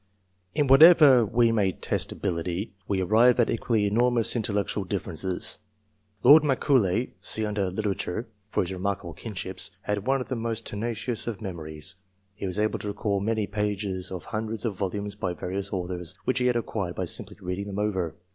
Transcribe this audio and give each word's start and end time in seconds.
In 0.55 0.65
whatever 0.65 1.23
way 1.23 1.31
we 1.31 1.51
may 1.51 1.73
test 1.73 2.11
ability, 2.11 2.73
we 2.87 3.01
arrive 3.01 3.39
at 3.39 3.51
equally 3.51 3.85
enormous 3.85 4.35
intellectual 4.35 4.83
differences. 4.83 5.59
Lord 6.23 6.43
Macaulay 6.43 7.13
(sec 7.21 7.45
under" 7.45 7.69
LITERATURE" 7.69 8.27
for 8.51 8.63
his 8.63 8.73
remarkable 8.73 9.13
kinships) 9.13 9.69
had 9.83 10.07
one 10.07 10.19
of 10.19 10.27
the 10.27 10.35
most 10.35 10.65
tenacious 10.65 11.27
of 11.27 11.39
memories. 11.39 11.97
He 12.33 12.47
was 12.47 12.57
able 12.57 12.79
to 12.79 12.87
recall 12.87 13.19
many 13.19 13.45
pages 13.45 14.09
of 14.11 14.25
hundreds 14.25 14.65
of 14.65 14.73
volumes 14.73 15.13
by 15.13 15.33
various 15.33 15.71
authors, 15.71 16.15
which 16.25 16.39
he 16.39 16.47
had 16.47 16.55
acquired 16.55 16.95
by 16.95 17.05
simply 17.05 17.37
reading 17.39 17.67
them 17.67 17.77
over. 17.77 18.15